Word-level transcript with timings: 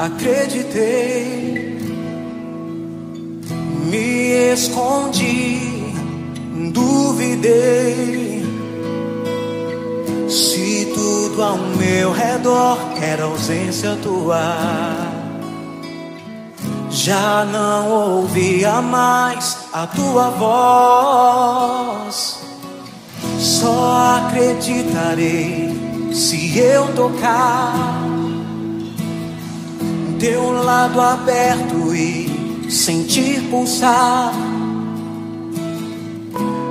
Acreditei, 0.00 1.76
me 3.84 4.54
escondi, 4.54 5.92
duvidei. 6.72 8.42
Se 10.26 10.90
tudo 10.94 11.42
ao 11.42 11.58
meu 11.58 12.12
redor 12.12 12.78
era 12.98 13.24
ausência 13.24 13.94
tua 14.02 14.56
já 16.88 17.44
não 17.44 17.90
ouvia 17.90 18.80
mais 18.80 19.58
a 19.70 19.86
tua 19.86 20.30
voz. 20.30 22.38
Só 23.38 24.22
acreditarei 24.24 26.08
se 26.10 26.58
eu 26.58 26.86
tocar 26.94 28.09
teu 30.20 30.52
lado 30.52 31.00
aberto 31.00 31.94
e 31.94 32.70
sentir 32.70 33.40
pulsar 33.50 34.34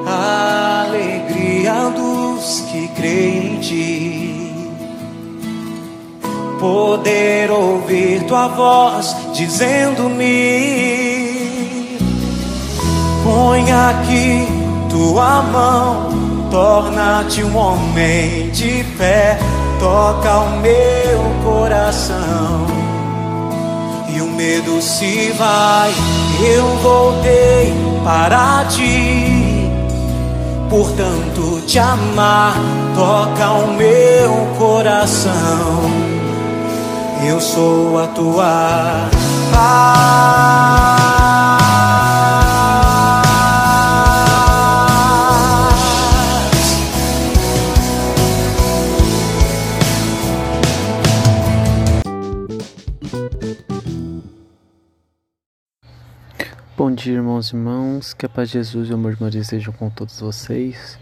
a 0.05 0.85
alegria 0.87 1.89
dos 1.89 2.61
que 2.71 2.87
creem 2.89 3.55
em 3.55 3.59
ti 3.59 4.39
poder 6.59 7.49
ouvir 7.49 8.23
tua 8.27 8.49
voz 8.49 9.15
dizendo-me: 9.33 10.27
Põe 13.23 13.71
aqui 13.71 14.47
tua 14.91 15.41
mão, 15.41 16.09
torna-te 16.51 17.43
um 17.43 17.57
homem 17.57 18.51
de 18.51 18.83
fé, 18.95 19.39
toca 19.79 20.37
o 20.39 20.59
meu 20.59 21.19
coração. 21.43 22.88
Medo 24.39 24.81
se 24.81 25.33
vai, 25.37 25.93
eu 26.39 26.65
voltei 26.77 27.73
para 28.05 28.63
ti. 28.69 29.69
Portanto, 30.69 31.61
te 31.67 31.77
amar 31.77 32.55
toca 32.95 33.51
o 33.51 33.73
meu 33.73 34.47
coração 34.57 35.91
eu 37.27 37.41
sou 37.41 38.01
a 38.01 38.07
tua 38.07 39.09
paz. 39.51 41.68
Bom 56.79 56.93
dia, 56.93 57.15
irmãos 57.15 57.51
e 57.51 57.57
irmãos, 57.57 58.13
que 58.13 58.25
a 58.25 58.29
paz 58.29 58.47
de 58.47 58.53
Jesus 58.53 58.87
e 58.87 58.93
o 58.93 58.95
amor 58.95 59.13
de 59.13 59.21
Maria 59.21 59.41
estejam 59.41 59.73
com 59.73 59.89
todos 59.89 60.21
vocês. 60.21 60.97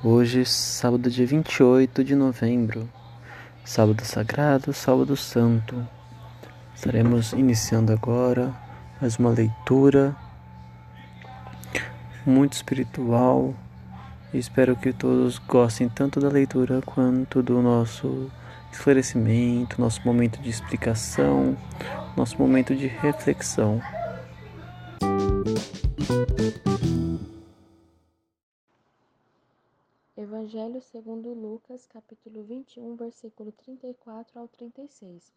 Hoje, 0.00 0.44
sábado, 0.44 1.10
dia 1.10 1.26
28 1.26 2.04
de 2.04 2.14
novembro, 2.14 2.88
Sábado 3.64 4.04
Sagrado, 4.04 4.72
Sábado 4.72 5.16
Santo. 5.16 5.84
Estaremos 6.72 7.32
iniciando 7.32 7.92
agora 7.92 8.54
mais 9.00 9.16
uma 9.16 9.30
leitura 9.30 10.14
muito 12.24 12.52
espiritual. 12.52 13.52
Espero 14.32 14.76
que 14.76 14.92
todos 14.92 15.36
gostem 15.38 15.88
tanto 15.88 16.20
da 16.20 16.28
leitura 16.28 16.80
quanto 16.86 17.42
do 17.42 17.60
nosso 17.60 18.30
esclarecimento, 18.70 19.80
nosso 19.80 20.00
momento 20.04 20.40
de 20.40 20.48
explicação, 20.48 21.56
nosso 22.16 22.38
momento 22.38 22.72
de 22.72 22.86
reflexão. 22.86 23.82
Evangelho 30.78 30.82
segundo 30.82 31.34
Lucas, 31.34 31.86
capítulo 31.86 32.44
21, 32.44 32.94
versículo 32.94 33.50
34 33.52 34.38
ao 34.38 34.46
36. 34.46 35.32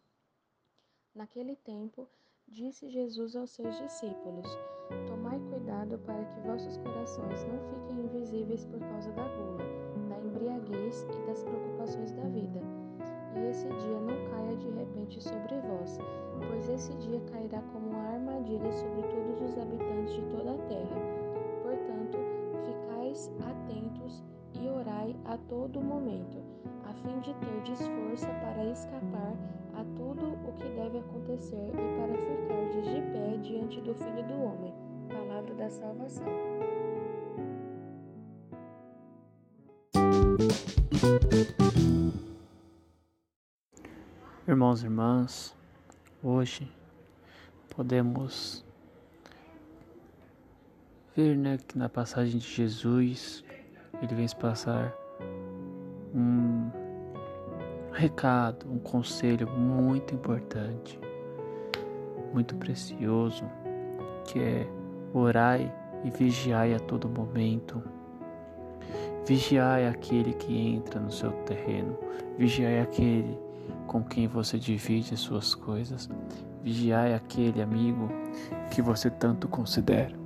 Naquele 1.14 1.56
tempo, 1.56 2.08
disse 2.46 2.88
Jesus 2.88 3.34
aos 3.34 3.50
seus 3.50 3.76
discípulos: 3.78 4.46
Tomai 5.08 5.40
cuidado 5.40 5.98
para 5.98 6.24
que 6.26 6.40
vossos 6.40 6.76
corações 6.78 7.44
não 7.44 7.58
fiquem 7.70 8.04
invisíveis 8.04 8.64
por 8.66 8.78
causa 8.78 9.10
da 9.12 9.28
gula, 9.36 9.64
da 10.08 10.18
embriaguez 10.20 11.02
e 11.02 11.26
das 11.26 11.42
preocupações 11.42 12.12
da 12.12 12.28
vida. 12.28 12.60
E 13.36 13.50
esse 13.50 13.68
dia 13.68 14.00
não 14.00 14.30
caia 14.30 14.56
de 14.56 14.70
repente 14.70 15.20
sobre 15.20 15.60
vós, 15.60 15.98
pois 16.48 16.68
esse 16.68 16.94
dia 16.94 17.20
cairá 17.32 17.60
como 17.72 17.88
uma 17.88 18.14
armadilha 18.14 18.72
sobre 18.72 19.02
todos 19.02 19.40
os 19.40 19.58
habitantes 19.58 20.14
de 20.14 20.22
toda 20.30 20.54
a 20.54 20.68
terra. 20.68 21.21
A 25.32 25.38
todo 25.48 25.80
momento, 25.80 26.44
a 26.84 26.92
fim 26.92 27.18
de 27.20 27.32
ter 27.32 27.74
força 27.74 28.26
para 28.26 28.66
escapar 28.66 29.34
a 29.72 29.82
tudo 29.96 30.34
o 30.46 30.52
que 30.52 30.68
deve 30.68 30.98
acontecer 30.98 31.70
e 31.70 31.96
para 31.96 32.12
ficar 32.18 32.82
de 32.82 33.00
pé 33.12 33.38
diante 33.38 33.80
do 33.80 33.94
Filho 33.94 34.26
do 34.26 34.34
Homem. 34.42 34.74
Palavra 35.08 35.54
da 35.54 35.70
salvação. 35.70 36.26
Irmãos 44.46 44.82
e 44.82 44.84
irmãs, 44.84 45.56
hoje 46.22 46.70
podemos 47.74 48.62
ver 51.16 51.38
né, 51.38 51.56
que 51.56 51.78
na 51.78 51.88
passagem 51.88 52.38
de 52.38 52.46
Jesus 52.46 53.42
ele 54.02 54.14
vem 54.14 54.26
passar 54.38 55.01
um 56.14 56.70
recado, 57.92 58.66
um 58.70 58.78
conselho 58.78 59.48
muito 59.50 60.14
importante, 60.14 60.98
muito 62.32 62.54
precioso, 62.56 63.44
que 64.24 64.38
é 64.38 64.66
orai 65.12 65.72
e 66.04 66.10
vigiai 66.10 66.74
a 66.74 66.80
todo 66.80 67.08
momento. 67.08 67.82
Vigiai 69.26 69.86
aquele 69.86 70.32
que 70.34 70.56
entra 70.56 70.98
no 70.98 71.10
seu 71.10 71.30
terreno, 71.44 71.96
vigiai 72.36 72.80
aquele 72.80 73.38
com 73.86 74.02
quem 74.02 74.26
você 74.26 74.58
divide 74.58 75.14
as 75.14 75.20
suas 75.20 75.54
coisas, 75.54 76.08
vigiai 76.62 77.14
aquele 77.14 77.62
amigo 77.62 78.08
que 78.70 78.82
você 78.82 79.08
tanto 79.10 79.46
considera. 79.46 80.20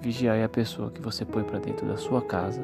Vigiai 0.00 0.44
a 0.44 0.48
pessoa 0.48 0.90
que 0.90 1.02
você 1.02 1.24
põe 1.24 1.42
para 1.42 1.58
dentro 1.58 1.86
da 1.86 1.96
sua 1.96 2.22
casa 2.22 2.62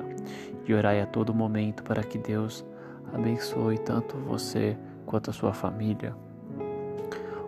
e 0.67 0.75
orai 0.75 1.01
a 1.01 1.07
todo 1.07 1.35
momento 1.35 1.83
para 1.83 2.03
que 2.03 2.19
Deus 2.19 2.65
abençoe 3.13 3.79
tanto 3.79 4.17
você 4.17 4.77
quanto 5.07 5.31
a 5.31 5.33
sua 5.33 5.53
família. 5.53 6.15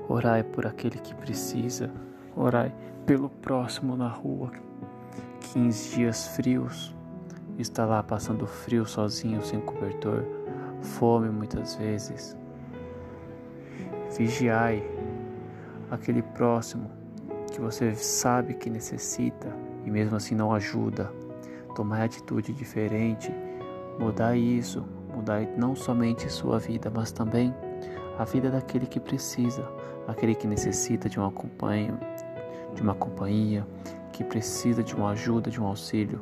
Orai 0.09 0.43
por 0.43 0.67
aquele 0.67 0.99
que 0.99 1.15
precisa, 1.15 1.91
orai 2.37 2.73
pelo 3.05 3.29
próximo 3.29 3.97
na 3.97 4.09
rua. 4.09 4.53
15 5.53 5.97
dias 5.97 6.29
frios, 6.29 6.95
está 7.59 7.85
lá 7.85 8.03
passando 8.03 8.47
frio 8.47 8.85
sozinho, 8.85 9.43
sem 9.43 9.61
cobertor, 9.61 10.25
fome 10.81 11.29
muitas 11.29 11.75
vezes. 11.77 12.37
Vigiai 14.17 14.83
aquele 15.91 16.23
próximo 16.23 16.91
que 17.53 17.61
você 17.61 17.95
sabe 17.95 18.55
que 18.55 18.69
necessita 18.69 19.49
e 19.85 19.91
mesmo 19.91 20.17
assim 20.17 20.35
não 20.35 20.53
ajuda, 20.53 21.11
tomar 21.77 22.03
atitude 22.03 22.55
diferente, 22.55 23.31
mudar 24.01 24.35
isso, 24.35 24.83
mudar 25.15 25.47
não 25.59 25.77
somente 25.77 26.33
sua 26.33 26.59
vida, 26.59 26.91
mas 26.93 27.13
também 27.13 27.55
a 28.19 28.25
vida 28.25 28.51
daquele 28.51 28.87
que 28.87 28.99
precisa, 28.99 29.63
aquele 30.09 30.35
que 30.35 30.47
necessita 30.47 31.07
de 31.07 31.21
um 31.21 31.27
acompanho, 31.27 32.01
de 32.75 32.81
uma 32.81 32.95
companhia, 32.95 33.67
que 34.11 34.25
precisa 34.25 34.83
de 34.83 34.97
uma 34.97 35.11
ajuda, 35.11 35.51
de 35.51 35.61
um 35.61 35.67
auxílio. 35.67 36.21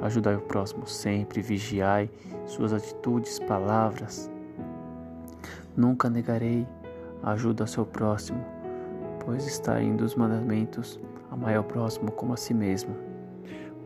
Ajudai 0.00 0.34
o 0.34 0.40
próximo 0.40 0.86
sempre, 0.86 1.42
vigiai 1.42 2.10
suas 2.46 2.72
atitudes, 2.72 3.38
palavras. 3.38 4.30
Nunca 5.76 6.08
negarei 6.08 6.66
a 7.22 7.32
ajuda 7.32 7.64
ao 7.64 7.68
seu 7.68 7.84
próximo, 7.84 8.42
pois 9.24 9.46
está 9.46 9.80
indo 9.82 10.04
os 10.04 10.14
mandamentos 10.14 10.98
Amai 11.34 11.56
ao 11.56 11.64
próximo 11.64 12.12
como 12.12 12.32
a 12.32 12.36
si 12.36 12.54
mesmo. 12.54 13.13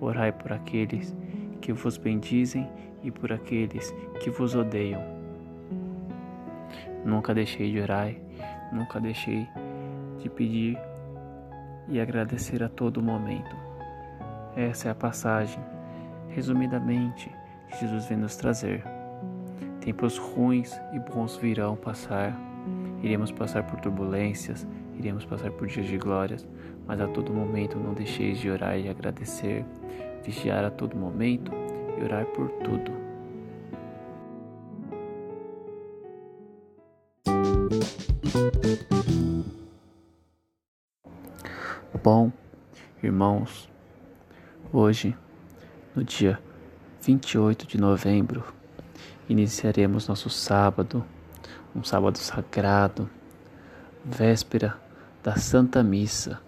Orai 0.00 0.32
por 0.32 0.52
aqueles 0.52 1.14
que 1.60 1.72
vos 1.72 1.96
bendizem 1.96 2.68
e 3.02 3.10
por 3.10 3.32
aqueles 3.32 3.90
que 4.20 4.30
vos 4.30 4.54
odeiam. 4.54 5.02
Nunca 7.04 7.34
deixei 7.34 7.72
de 7.72 7.80
orar, 7.80 8.12
nunca 8.72 9.00
deixei 9.00 9.46
de 10.18 10.28
pedir 10.28 10.78
e 11.88 12.00
agradecer 12.00 12.62
a 12.62 12.68
todo 12.68 13.02
momento. 13.02 13.56
Essa 14.56 14.88
é 14.88 14.90
a 14.90 14.94
passagem, 14.94 15.62
resumidamente, 16.28 17.30
que 17.70 17.78
Jesus 17.78 18.06
vem 18.06 18.18
nos 18.18 18.36
trazer. 18.36 18.84
Tempos 19.80 20.18
ruins 20.18 20.78
e 20.92 20.98
bons 20.98 21.36
virão 21.36 21.76
passar, 21.76 22.36
Iremos 23.02 23.30
passar 23.30 23.62
por 23.62 23.80
turbulências, 23.80 24.66
iremos 24.98 25.24
passar 25.24 25.50
por 25.52 25.68
dias 25.68 25.86
de 25.86 25.96
glórias, 25.96 26.46
mas 26.88 27.00
a 27.00 27.06
todo 27.06 27.32
momento 27.32 27.78
não 27.78 27.92
deixeis 27.92 28.38
de 28.38 28.50
orar 28.50 28.78
e 28.78 28.88
agradecer, 28.88 29.64
vigiar 30.24 30.64
a 30.64 30.70
todo 30.70 30.96
momento 30.96 31.52
e 31.98 32.02
orar 32.02 32.24
por 32.26 32.48
tudo. 32.48 32.90
Bom, 42.02 42.32
irmãos, 43.02 43.68
hoje, 44.72 45.14
no 45.94 46.02
dia 46.02 46.40
28 47.02 47.66
de 47.66 47.78
novembro, 47.78 48.42
iniciaremos 49.28 50.08
nosso 50.08 50.30
sábado 50.30 51.04
um 51.74 51.84
sábado 51.84 52.18
sagrado, 52.18 53.08
véspera 54.04 54.76
da 55.22 55.36
Santa 55.36 55.82
Missa. 55.82 56.47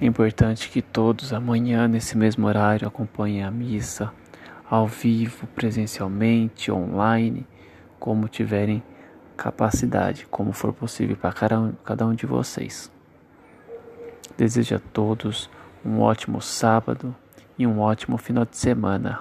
É 0.00 0.06
importante 0.06 0.70
que 0.70 0.80
todos 0.80 1.30
amanhã, 1.30 1.86
nesse 1.86 2.16
mesmo 2.16 2.46
horário, 2.46 2.88
acompanhem 2.88 3.44
a 3.44 3.50
missa 3.50 4.10
ao 4.68 4.86
vivo, 4.86 5.46
presencialmente, 5.48 6.72
online, 6.72 7.46
como 7.98 8.26
tiverem 8.26 8.82
capacidade, 9.36 10.26
como 10.30 10.54
for 10.54 10.72
possível 10.72 11.16
para 11.16 11.34
cada 11.84 12.06
um 12.06 12.14
de 12.14 12.24
vocês. 12.24 12.90
Desejo 14.38 14.76
a 14.76 14.78
todos 14.78 15.50
um 15.84 16.00
ótimo 16.00 16.40
sábado 16.40 17.14
e 17.58 17.66
um 17.66 17.78
ótimo 17.78 18.16
final 18.16 18.46
de 18.46 18.56
semana. 18.56 19.20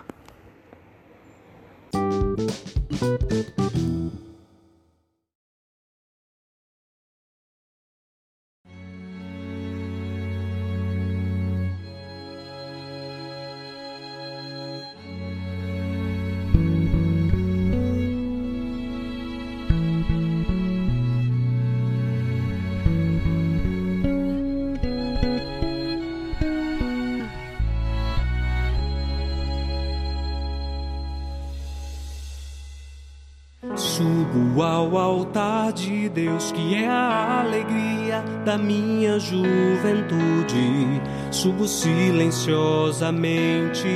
Deus, 36.26 36.52
que 36.52 36.76
é 36.76 36.86
a 36.88 37.40
alegria 37.42 38.24
da 38.44 38.58
minha 38.58 39.18
juventude. 39.20 41.02
Subo 41.32 41.66
silenciosamente, 41.66 43.88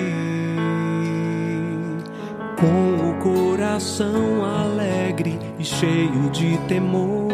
com 2.58 3.10
o 3.10 3.16
coração 3.20 4.46
alegre 4.46 5.38
e 5.60 5.66
cheio 5.66 6.30
de 6.32 6.58
temor, 6.70 7.28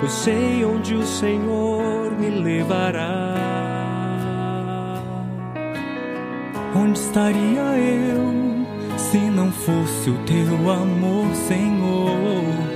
pois 0.00 0.12
sei 0.12 0.62
onde 0.64 0.94
o 0.94 1.06
Senhor 1.06 2.12
me 2.18 2.28
levará. 2.28 3.32
Onde 6.74 6.98
estaria 6.98 7.78
eu? 7.78 8.26
Se 8.98 9.18
não 9.18 9.50
fosse 9.50 10.10
o 10.10 10.18
teu 10.26 10.70
amor, 10.70 11.34
Senhor, 11.34 12.75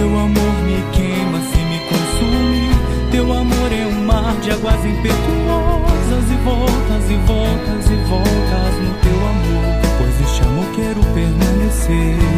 De 4.41 4.49
águas 4.49 4.83
impetuosas 4.83 6.31
e 6.31 6.35
voltas 6.43 7.11
e 7.11 7.15
voltas 7.27 7.91
e 7.91 7.95
voltas 8.09 8.73
no 8.81 8.93
teu 9.01 9.27
amor. 9.27 9.81
Pois 9.99 10.21
este 10.21 10.41
amor 10.41 10.65
quero 10.73 11.01
permanecer. 11.13 12.30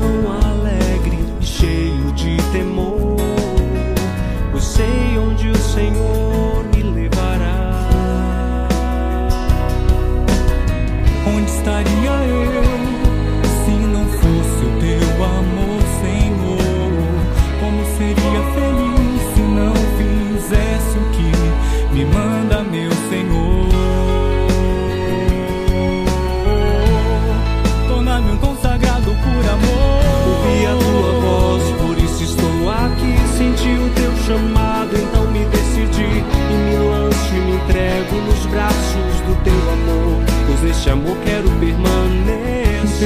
Coração 0.00 0.43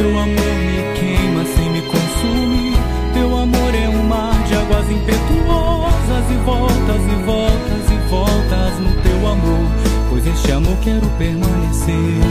teu 0.08 0.18
amor 0.18 0.26
me 0.26 0.82
queima 0.98 1.44
sem 1.44 1.70
me 1.70 1.82
consumir. 1.82 2.76
Teu 3.12 3.36
amor 3.36 3.74
é 3.74 3.88
um 3.88 4.02
mar 4.04 4.42
de 4.44 4.54
águas 4.54 4.90
impetuosas 4.90 6.30
e 6.30 6.36
voltas 6.44 7.02
e 7.02 7.22
voltas 7.24 7.90
e 7.90 8.08
voltas 8.08 8.78
no 8.80 9.02
teu 9.02 9.26
amor, 9.26 9.66
pois 10.08 10.26
este 10.26 10.52
amor 10.52 10.76
quero 10.82 11.06
permanecer. 11.18 12.22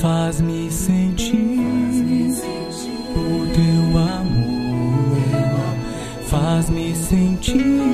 Faz-me 0.00 0.70
sentir 0.70 1.34
o 3.16 3.46
teu 3.54 3.98
amor, 3.98 5.16
faz-me 6.26 6.94
sentir 6.94 7.87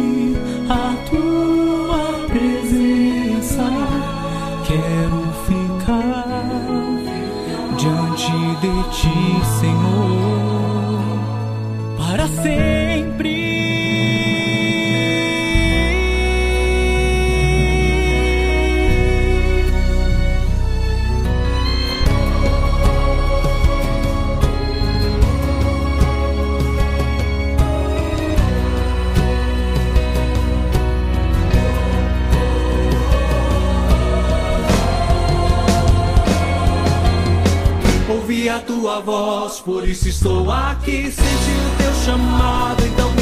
por 39.65 39.89
isso 39.89 40.09
estou 40.09 40.51
aqui. 40.51 41.11
Senti 41.11 41.23
o 41.23 41.77
teu 41.79 41.95
chamado, 42.05 42.87
então 42.87 43.14